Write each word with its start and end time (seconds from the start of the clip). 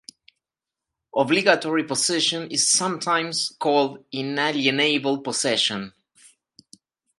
Obligatory 1.15 1.83
possession 1.83 2.49
is 2.49 2.67
sometimes 2.67 3.49
called 3.59 4.03
inalienable 4.11 5.19
possession. 5.19 5.93